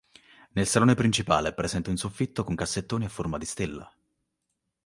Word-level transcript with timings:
Nel 0.53 0.65
salone 0.65 0.95
principale 0.95 1.49
è 1.49 1.53
presente 1.53 1.91
un 1.91 1.95
soffitto 1.95 2.43
con 2.43 2.55
cassettoni 2.55 3.05
a 3.05 3.09
forma 3.09 3.37
di 3.37 3.45
stella. 3.45 3.95